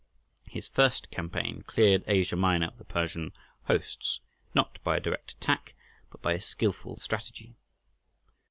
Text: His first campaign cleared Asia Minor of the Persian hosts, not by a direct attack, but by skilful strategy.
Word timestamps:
His 0.47 0.67
first 0.67 1.11
campaign 1.11 1.61
cleared 1.61 2.03
Asia 2.07 2.35
Minor 2.35 2.65
of 2.65 2.79
the 2.79 2.83
Persian 2.83 3.33
hosts, 3.65 4.19
not 4.55 4.79
by 4.83 4.97
a 4.97 4.99
direct 4.99 5.33
attack, 5.33 5.75
but 6.09 6.23
by 6.23 6.39
skilful 6.39 6.97
strategy. 6.99 7.53